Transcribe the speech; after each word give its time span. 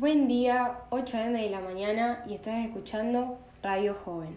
Buen 0.00 0.28
día, 0.28 0.78
8 0.88 1.18
am 1.18 1.34
de 1.34 1.50
la 1.50 1.60
mañana 1.60 2.24
y 2.26 2.32
estás 2.32 2.64
escuchando 2.64 3.36
Radio 3.62 3.92
Joven. 3.92 4.34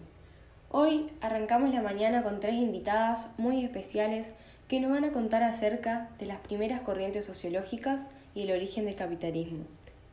Hoy 0.70 1.10
arrancamos 1.22 1.72
la 1.72 1.80
mañana 1.80 2.22
con 2.22 2.38
tres 2.38 2.56
invitadas 2.56 3.30
muy 3.38 3.64
especiales 3.64 4.34
que 4.68 4.78
nos 4.78 4.90
van 4.90 5.04
a 5.06 5.12
contar 5.12 5.42
acerca 5.42 6.10
de 6.18 6.26
las 6.26 6.36
primeras 6.40 6.82
corrientes 6.82 7.24
sociológicas 7.24 8.04
y 8.34 8.42
el 8.42 8.50
origen 8.50 8.84
del 8.84 8.94
capitalismo. 8.94 9.64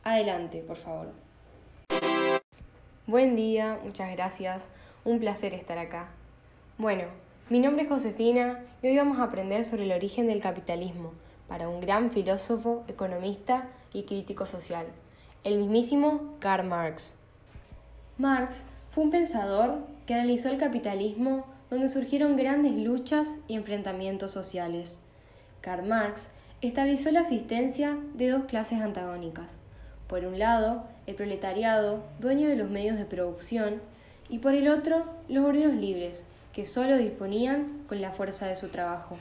Adelante, 0.04 0.64
por 0.66 0.78
favor. 0.78 1.12
Buen 3.06 3.36
día, 3.36 3.78
muchas 3.84 4.10
gracias. 4.12 4.70
Un 5.04 5.18
placer 5.20 5.52
estar 5.52 5.76
acá. 5.76 6.08
Bueno, 6.78 7.04
mi 7.50 7.58
nombre 7.58 7.82
es 7.82 7.90
Josefina 7.90 8.64
y 8.82 8.86
hoy 8.86 8.96
vamos 8.96 9.18
a 9.18 9.24
aprender 9.24 9.66
sobre 9.66 9.84
el 9.84 9.92
origen 9.92 10.28
del 10.28 10.40
capitalismo 10.40 11.12
para 11.46 11.68
un 11.68 11.82
gran 11.82 12.10
filósofo, 12.10 12.84
economista 12.88 13.68
y 13.92 14.04
crítico 14.04 14.46
social, 14.46 14.86
el 15.44 15.58
mismísimo 15.58 16.36
Karl 16.38 16.68
Marx. 16.68 17.16
Marx 18.16 18.64
fue 18.92 19.04
un 19.04 19.10
pensador 19.10 19.78
que 20.06 20.14
analizó 20.14 20.48
el 20.48 20.58
capitalismo 20.58 21.46
donde 21.68 21.88
surgieron 21.88 22.36
grandes 22.36 22.74
luchas 22.74 23.38
y 23.48 23.54
enfrentamientos 23.54 24.30
sociales. 24.30 24.98
Karl 25.60 25.86
Marx 25.86 26.28
estableció 26.60 27.10
la 27.10 27.22
existencia 27.22 27.98
de 28.14 28.28
dos 28.28 28.44
clases 28.44 28.80
antagónicas. 28.80 29.58
Por 30.06 30.24
un 30.26 30.38
lado, 30.38 30.84
el 31.06 31.16
proletariado, 31.16 32.04
dueño 32.20 32.48
de 32.48 32.56
los 32.56 32.70
medios 32.70 32.96
de 32.96 33.04
producción, 33.04 33.80
y 34.28 34.38
por 34.38 34.54
el 34.54 34.68
otro, 34.68 35.04
los 35.28 35.44
obreros 35.44 35.74
libres, 35.74 36.22
que 36.52 36.66
solo 36.66 36.96
disponían 36.98 37.82
con 37.88 38.00
la 38.00 38.12
fuerza 38.12 38.46
de 38.46 38.56
su 38.56 38.68
trabajo. 38.68 39.16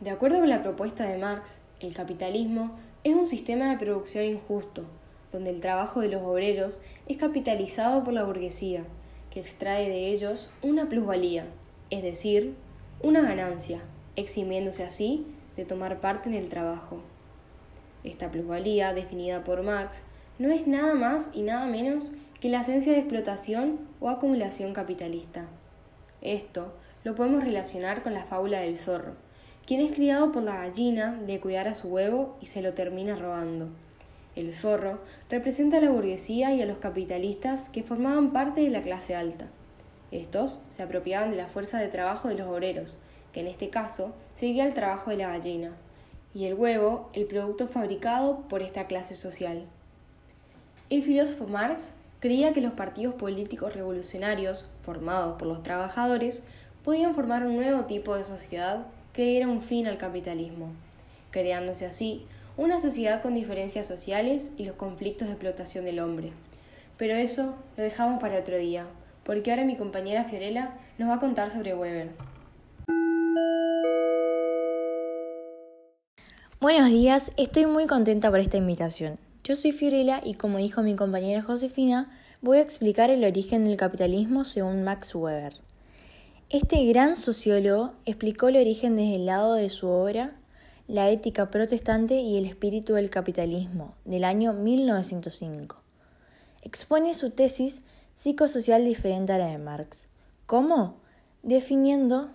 De 0.00 0.10
acuerdo 0.10 0.38
con 0.38 0.48
la 0.48 0.62
propuesta 0.62 1.04
de 1.04 1.18
Marx, 1.18 1.58
el 1.80 1.94
capitalismo 1.94 2.78
es 3.02 3.14
un 3.14 3.28
sistema 3.28 3.70
de 3.70 3.78
producción 3.78 4.24
injusto, 4.24 4.84
donde 5.32 5.50
el 5.50 5.60
trabajo 5.60 6.00
de 6.00 6.08
los 6.08 6.22
obreros 6.22 6.80
es 7.06 7.16
capitalizado 7.16 8.04
por 8.04 8.14
la 8.14 8.24
burguesía, 8.24 8.84
que 9.30 9.40
extrae 9.40 9.88
de 9.88 10.08
ellos 10.08 10.50
una 10.62 10.88
plusvalía, 10.88 11.46
es 11.90 12.02
decir, 12.02 12.54
una 13.02 13.20
ganancia, 13.20 13.80
eximiéndose 14.16 14.84
así 14.84 15.26
de 15.56 15.64
tomar 15.64 16.00
parte 16.00 16.28
en 16.28 16.34
el 16.34 16.48
trabajo. 16.48 17.00
Esta 18.04 18.30
plusvalía, 18.30 18.94
definida 18.94 19.44
por 19.44 19.62
Marx, 19.62 20.02
no 20.38 20.50
es 20.50 20.66
nada 20.66 20.94
más 20.94 21.30
y 21.32 21.42
nada 21.42 21.66
menos 21.66 22.12
que 22.40 22.48
la 22.48 22.60
esencia 22.60 22.92
de 22.92 23.00
explotación 23.00 23.80
o 24.00 24.08
acumulación 24.08 24.72
capitalista. 24.72 25.46
Esto 26.20 26.72
lo 27.04 27.14
podemos 27.14 27.42
relacionar 27.42 28.02
con 28.02 28.14
la 28.14 28.24
fábula 28.24 28.60
del 28.60 28.76
zorro, 28.76 29.14
quien 29.66 29.80
es 29.80 29.92
criado 29.92 30.32
por 30.32 30.42
la 30.42 30.56
gallina 30.56 31.14
de 31.26 31.40
cuidar 31.40 31.68
a 31.68 31.74
su 31.74 31.88
huevo 31.88 32.36
y 32.40 32.46
se 32.46 32.62
lo 32.62 32.74
termina 32.74 33.16
robando. 33.16 33.68
El 34.38 34.54
zorro 34.54 35.00
representa 35.28 35.78
a 35.78 35.80
la 35.80 35.90
burguesía 35.90 36.54
y 36.54 36.62
a 36.62 36.64
los 36.64 36.78
capitalistas 36.78 37.70
que 37.70 37.82
formaban 37.82 38.32
parte 38.32 38.60
de 38.60 38.70
la 38.70 38.80
clase 38.80 39.16
alta. 39.16 39.48
Estos 40.12 40.60
se 40.70 40.84
apropiaban 40.84 41.32
de 41.32 41.36
la 41.36 41.48
fuerza 41.48 41.80
de 41.80 41.88
trabajo 41.88 42.28
de 42.28 42.36
los 42.36 42.46
obreros, 42.46 42.98
que 43.32 43.40
en 43.40 43.48
este 43.48 43.68
caso 43.68 44.14
seguía 44.36 44.64
el 44.64 44.74
trabajo 44.74 45.10
de 45.10 45.16
la 45.16 45.30
gallina, 45.30 45.72
y 46.34 46.44
el 46.44 46.54
huevo 46.54 47.10
el 47.14 47.26
producto 47.26 47.66
fabricado 47.66 48.42
por 48.48 48.62
esta 48.62 48.86
clase 48.86 49.16
social. 49.16 49.64
El 50.88 51.02
filósofo 51.02 51.48
Marx 51.48 51.90
creía 52.20 52.52
que 52.52 52.60
los 52.60 52.74
partidos 52.74 53.16
políticos 53.16 53.74
revolucionarios, 53.74 54.70
formados 54.82 55.36
por 55.36 55.48
los 55.48 55.64
trabajadores, 55.64 56.44
podían 56.84 57.16
formar 57.16 57.44
un 57.44 57.56
nuevo 57.56 57.86
tipo 57.86 58.14
de 58.14 58.22
sociedad 58.22 58.86
que 59.12 59.24
diera 59.24 59.48
un 59.48 59.62
fin 59.62 59.88
al 59.88 59.98
capitalismo, 59.98 60.68
creándose 61.32 61.86
así 61.86 62.24
una 62.58 62.80
sociedad 62.80 63.22
con 63.22 63.34
diferencias 63.34 63.86
sociales 63.86 64.50
y 64.56 64.64
los 64.64 64.74
conflictos 64.74 65.28
de 65.28 65.34
explotación 65.34 65.84
del 65.84 66.00
hombre. 66.00 66.32
Pero 66.96 67.14
eso 67.14 67.54
lo 67.76 67.84
dejamos 67.84 68.20
para 68.20 68.40
otro 68.40 68.58
día, 68.58 68.84
porque 69.22 69.52
ahora 69.52 69.64
mi 69.64 69.76
compañera 69.76 70.24
Fiorella 70.24 70.74
nos 70.98 71.08
va 71.08 71.14
a 71.14 71.20
contar 71.20 71.50
sobre 71.50 71.76
Weber. 71.76 72.10
Buenos 76.60 76.90
días, 76.90 77.30
estoy 77.36 77.66
muy 77.66 77.86
contenta 77.86 78.28
por 78.28 78.40
esta 78.40 78.56
invitación. 78.56 79.20
Yo 79.44 79.54
soy 79.54 79.70
Fiorella 79.70 80.20
y 80.24 80.34
como 80.34 80.58
dijo 80.58 80.82
mi 80.82 80.96
compañera 80.96 81.42
Josefina, 81.42 82.10
voy 82.42 82.58
a 82.58 82.62
explicar 82.62 83.08
el 83.10 83.22
origen 83.22 83.66
del 83.66 83.76
capitalismo 83.76 84.44
según 84.44 84.82
Max 84.82 85.14
Weber. 85.14 85.54
Este 86.50 86.84
gran 86.86 87.14
sociólogo 87.14 87.92
explicó 88.04 88.48
el 88.48 88.56
origen 88.56 88.96
desde 88.96 89.14
el 89.14 89.26
lado 89.26 89.54
de 89.54 89.70
su 89.70 89.86
obra 89.86 90.32
La 90.88 91.10
ética 91.10 91.50
protestante 91.50 92.14
y 92.14 92.38
el 92.38 92.46
espíritu 92.46 92.94
del 92.94 93.10
capitalismo, 93.10 93.94
del 94.06 94.24
año 94.24 94.54
1905. 94.54 95.76
Expone 96.62 97.12
su 97.12 97.28
tesis 97.28 97.82
psicosocial 98.14 98.86
diferente 98.86 99.34
a 99.34 99.38
la 99.38 99.48
de 99.48 99.58
Marx. 99.58 100.06
¿Cómo? 100.46 100.96
Definiendo 101.42 102.30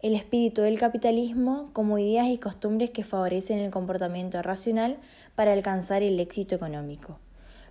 el 0.00 0.16
espíritu 0.16 0.62
del 0.62 0.76
capitalismo 0.76 1.70
como 1.72 2.00
ideas 2.00 2.26
y 2.26 2.38
costumbres 2.38 2.90
que 2.90 3.04
favorecen 3.04 3.60
el 3.60 3.70
comportamiento 3.70 4.42
racional 4.42 4.96
para 5.36 5.52
alcanzar 5.52 6.02
el 6.02 6.18
éxito 6.18 6.56
económico, 6.56 7.20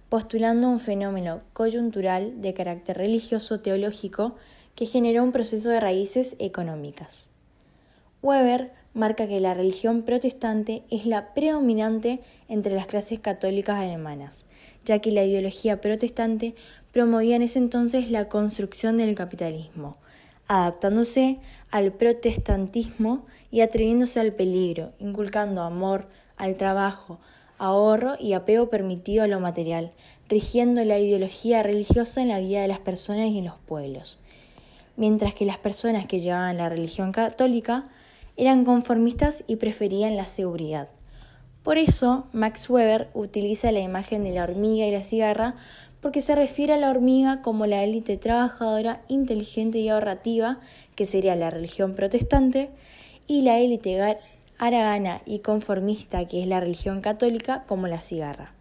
postulando 0.08 0.70
un 0.70 0.80
fenómeno 0.80 1.42
coyuntural 1.52 2.42
de 2.42 2.54
carácter 2.54 2.96
religioso 2.96 3.60
teológico 3.60 4.38
que 4.74 4.86
generó 4.86 5.22
un 5.22 5.34
proceso 5.34 5.68
de 5.68 5.82
raíces 5.82 6.38
económicas. 6.40 7.27
Weber 8.22 8.72
marca 8.94 9.28
que 9.28 9.40
la 9.40 9.54
religión 9.54 10.02
protestante 10.02 10.84
es 10.90 11.06
la 11.06 11.36
predominante 11.36 12.20
entre 12.50 12.74
las 12.74 12.88
clases 12.88 13.20
católicas 13.20 13.78
alemanas, 13.80 14.46
ya 14.86 15.00
que 15.00 15.12
la 15.12 15.24
ideología 15.24 15.82
protestante 15.82 16.56
promovía 16.92 17.36
en 17.36 17.44
ese 17.44 17.60
entonces 17.60 18.10
la 18.10 18.28
construcción 18.28 18.98
del 18.98 19.14
capitalismo, 19.14 19.98
adaptándose 20.48 21.38
al 21.70 21.92
protestantismo 21.92 23.24
y 23.52 23.62
atreviéndose 23.62 24.20
al 24.20 24.34
peligro, 24.34 24.94
inculcando 24.98 25.62
amor 25.62 26.08
al 26.38 26.56
trabajo, 26.56 27.20
ahorro 27.60 28.16
y 28.20 28.34
apego 28.34 28.72
permitido 28.72 29.24
a 29.24 29.28
lo 29.28 29.40
material, 29.40 29.92
rigiendo 30.28 30.84
la 30.84 30.98
ideología 30.98 31.62
religiosa 31.62 32.22
en 32.22 32.30
la 32.30 32.40
vida 32.40 32.62
de 32.62 32.68
las 32.68 32.80
personas 32.80 33.28
y 33.30 33.38
en 33.38 33.46
los 33.46 33.60
pueblos. 33.60 34.20
Mientras 34.96 35.36
que 35.36 35.46
las 35.46 35.60
personas 35.60 36.08
que 36.08 36.20
llevaban 36.20 36.58
la 36.58 36.70
religión 36.70 37.12
católica 37.12 37.90
eran 38.38 38.64
conformistas 38.64 39.44
y 39.48 39.58
preferían 39.58 40.16
la 40.16 40.26
seguridad. 40.26 40.90
Por 41.64 41.78
eso, 41.78 42.28
Max 42.32 42.70
Weber 42.70 43.10
utiliza 43.14 43.72
la 43.74 43.82
imagen 43.82 44.24
de 44.24 44.32
la 44.32 44.44
hormiga 44.44 44.86
y 44.86 44.92
la 44.92 45.04
cigarra 45.04 45.56
porque 46.02 46.22
se 46.22 46.36
refiere 46.36 46.74
a 46.74 46.78
la 46.78 46.90
hormiga 46.90 47.42
como 47.42 47.66
la 47.66 47.84
élite 47.84 48.18
trabajadora, 48.18 49.02
inteligente 49.08 49.80
y 49.80 49.90
ahorrativa, 49.90 50.60
que 50.96 51.06
sería 51.06 51.36
la 51.36 51.50
religión 51.50 51.96
protestante, 51.96 52.70
y 53.28 53.42
la 53.42 53.60
élite 53.60 54.18
aragana 54.58 55.22
y 55.26 55.40
conformista, 55.40 56.26
que 56.26 56.42
es 56.42 56.48
la 56.48 56.60
religión 56.60 57.02
católica, 57.02 57.64
como 57.68 57.88
la 57.88 58.00
cigarra. 58.00 58.54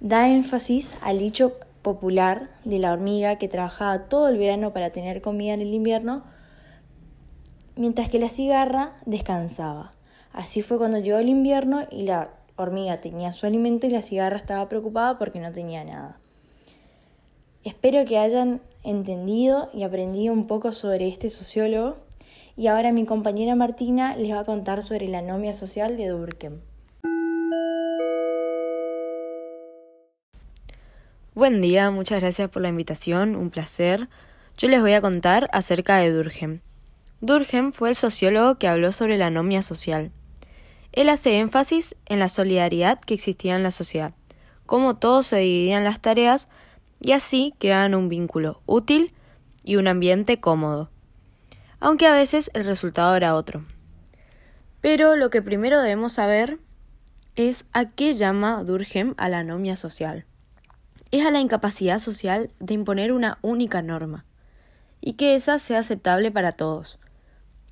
Da 0.00 0.28
énfasis 0.28 0.94
al 1.00 1.18
dicho 1.18 1.54
popular 1.82 2.50
de 2.64 2.78
la 2.78 2.92
hormiga 2.92 3.36
que 3.36 3.48
trabajaba 3.48 4.04
todo 4.04 4.28
el 4.28 4.38
verano 4.38 4.72
para 4.72 4.90
tener 4.90 5.22
comida 5.22 5.54
en 5.54 5.62
el 5.62 5.74
invierno, 5.74 6.22
mientras 7.76 8.08
que 8.08 8.18
la 8.18 8.28
cigarra 8.28 8.94
descansaba. 9.04 9.92
Así 10.32 10.62
fue 10.62 10.78
cuando 10.78 10.98
llegó 10.98 11.18
el 11.18 11.28
invierno 11.28 11.86
y 11.90 12.02
la 12.02 12.30
hormiga 12.56 13.00
tenía 13.00 13.32
su 13.32 13.46
alimento 13.46 13.86
y 13.86 13.90
la 13.90 14.02
cigarra 14.02 14.36
estaba 14.36 14.68
preocupada 14.68 15.18
porque 15.18 15.40
no 15.40 15.52
tenía 15.52 15.84
nada. 15.84 16.18
Espero 17.64 18.04
que 18.04 18.18
hayan 18.18 18.60
entendido 18.82 19.70
y 19.74 19.82
aprendido 19.82 20.32
un 20.32 20.46
poco 20.46 20.72
sobre 20.72 21.08
este 21.08 21.28
sociólogo 21.30 21.96
y 22.56 22.68
ahora 22.68 22.92
mi 22.92 23.04
compañera 23.04 23.54
Martina 23.54 24.16
les 24.16 24.32
va 24.32 24.40
a 24.40 24.44
contar 24.44 24.82
sobre 24.82 25.08
la 25.08 25.18
anomia 25.18 25.52
social 25.52 25.96
de 25.96 26.08
Durkheim. 26.08 26.60
Buen 31.34 31.60
día, 31.60 31.90
muchas 31.90 32.20
gracias 32.20 32.48
por 32.48 32.62
la 32.62 32.68
invitación, 32.68 33.36
un 33.36 33.50
placer. 33.50 34.08
Yo 34.56 34.68
les 34.68 34.80
voy 34.80 34.94
a 34.94 35.02
contar 35.02 35.50
acerca 35.52 35.98
de 35.98 36.10
Durkheim. 36.10 36.60
Durkheim 37.26 37.72
fue 37.72 37.88
el 37.88 37.96
sociólogo 37.96 38.54
que 38.54 38.68
habló 38.68 38.92
sobre 38.92 39.18
la 39.18 39.26
anomia 39.26 39.60
social. 39.60 40.12
Él 40.92 41.08
hace 41.08 41.40
énfasis 41.40 41.96
en 42.06 42.20
la 42.20 42.28
solidaridad 42.28 43.00
que 43.00 43.14
existía 43.14 43.56
en 43.56 43.64
la 43.64 43.72
sociedad, 43.72 44.14
cómo 44.64 44.96
todos 44.96 45.26
se 45.26 45.38
dividían 45.38 45.82
las 45.82 46.00
tareas 46.00 46.48
y 47.00 47.12
así 47.12 47.52
creaban 47.58 47.96
un 47.96 48.08
vínculo 48.08 48.62
útil 48.64 49.12
y 49.64 49.74
un 49.74 49.88
ambiente 49.88 50.38
cómodo, 50.38 50.88
aunque 51.80 52.06
a 52.06 52.14
veces 52.14 52.48
el 52.54 52.64
resultado 52.64 53.16
era 53.16 53.34
otro. 53.34 53.64
Pero 54.80 55.16
lo 55.16 55.28
que 55.28 55.42
primero 55.42 55.80
debemos 55.80 56.12
saber 56.12 56.60
es 57.34 57.66
a 57.72 57.86
qué 57.86 58.14
llama 58.14 58.62
Durkheim 58.62 59.14
a 59.16 59.28
la 59.28 59.40
anomia 59.40 59.74
social. 59.74 60.26
Es 61.10 61.26
a 61.26 61.32
la 61.32 61.40
incapacidad 61.40 61.98
social 61.98 62.52
de 62.60 62.74
imponer 62.74 63.12
una 63.12 63.38
única 63.42 63.82
norma, 63.82 64.24
y 65.00 65.14
que 65.14 65.34
esa 65.34 65.58
sea 65.58 65.80
aceptable 65.80 66.30
para 66.30 66.52
todos. 66.52 67.00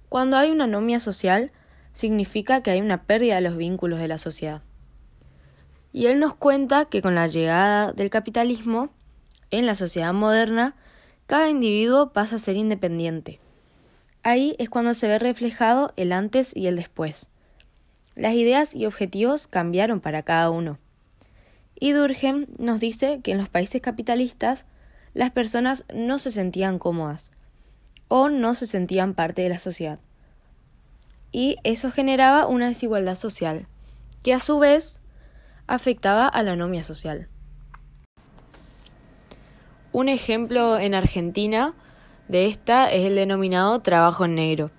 Cuando 0.09 0.37
hay 0.37 0.51
una 0.51 0.65
anomia 0.65 1.01
social, 1.01 1.51
significa 1.93 2.63
que 2.63 2.71
hay 2.71 2.81
una 2.81 3.05
pérdida 3.05 3.37
de 3.37 3.41
los 3.41 3.57
vínculos 3.57 3.99
de 3.99 4.09
la 4.09 4.19
sociedad. 4.19 4.63
Y 5.93 6.07
él 6.07 6.19
nos 6.19 6.35
cuenta 6.35 6.87
que 6.87 7.03
con 7.03 7.15
la 7.15 7.29
llegada 7.29 7.93
del 7.93 8.11
capitalismo 8.11 8.91
en 9.51 9.67
la 9.67 9.75
sociedad 9.75 10.13
moderna, 10.13 10.75
cada 11.27 11.49
individuo 11.49 12.13
pasa 12.13 12.37
a 12.37 12.41
ser 12.41 12.57
independiente. 12.57 13.41
Ahí 14.23 14.57
es 14.59 14.69
cuando 14.69 14.95
se 14.95 15.07
ve 15.07 15.19
reflejado 15.19 15.93
el 15.97 16.13
antes 16.13 16.55
y 16.57 16.67
el 16.67 16.77
después. 16.77 17.29
Las 18.17 18.35
ideas 18.35 18.75
y 18.75 18.87
objetivos 18.87 19.47
cambiaron 19.47 20.01
para 20.01 20.23
cada 20.23 20.51
uno. 20.51 20.79
Y 21.79 21.93
Durkheim 21.93 22.47
nos 22.59 22.81
dice 22.81 23.21
que 23.23 23.33
en 23.33 23.39
los 23.39 23.49
países 23.49 23.81
capitalistas 23.81 24.67
las 25.13 25.31
personas 25.31 25.85
no 25.95 26.19
se 26.19 26.31
sentían 26.33 26.79
cómodas 26.79 27.31
o 28.09 28.29
no 28.29 28.55
se 28.55 28.67
sentían 28.67 29.15
parte 29.15 29.43
de 29.43 29.49
la 29.49 29.59
sociedad. 29.59 29.99
Y 31.33 31.57
eso 31.65 31.91
generaba 31.91 32.47
una 32.47 32.69
desigualdad 32.69 33.17
social, 33.17 33.67
que 34.23 34.35
a 34.35 34.41
su 34.41 34.59
vez 34.59 35.01
afectaba 35.67 36.29
a 36.29 36.43
la 36.43 36.53
anomia 36.53 36.83
social. 36.83 37.29
Un 39.93 40.09
ejemplo 40.09 40.79
en 40.79 40.95
Argentina 40.95 41.75
de 42.29 42.47
esta 42.47 42.91
es 42.91 43.05
el 43.05 43.15
denominado 43.15 43.81
trabajo 43.81 44.25
en 44.25 44.35
negro. 44.35 44.71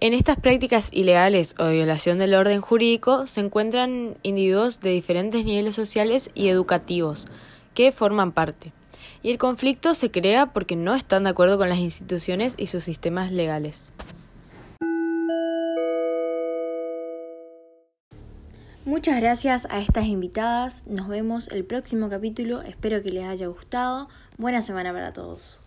En 0.00 0.14
estas 0.14 0.38
prácticas 0.38 0.92
ilegales 0.92 1.56
o 1.58 1.64
de 1.64 1.74
violación 1.74 2.18
del 2.18 2.34
orden 2.34 2.60
jurídico 2.60 3.26
se 3.26 3.40
encuentran 3.40 4.16
individuos 4.22 4.80
de 4.80 4.90
diferentes 4.90 5.44
niveles 5.44 5.74
sociales 5.74 6.30
y 6.34 6.48
educativos 6.48 7.26
que 7.74 7.90
forman 7.90 8.30
parte. 8.30 8.72
Y 9.22 9.30
el 9.30 9.38
conflicto 9.38 9.94
se 9.94 10.10
crea 10.10 10.52
porque 10.52 10.76
no 10.76 10.94
están 10.94 11.24
de 11.24 11.30
acuerdo 11.30 11.58
con 11.58 11.68
las 11.68 11.78
instituciones 11.78 12.54
y 12.58 12.66
sus 12.66 12.84
sistemas 12.84 13.32
legales. 13.32 13.92
Muchas 18.84 19.20
gracias 19.20 19.66
a 19.70 19.80
estas 19.80 20.06
invitadas. 20.06 20.86
Nos 20.86 21.08
vemos 21.08 21.48
el 21.48 21.64
próximo 21.64 22.08
capítulo. 22.08 22.62
Espero 22.62 23.02
que 23.02 23.10
les 23.10 23.24
haya 23.24 23.46
gustado. 23.46 24.08
Buena 24.38 24.62
semana 24.62 24.94
para 24.94 25.12
todos. 25.12 25.60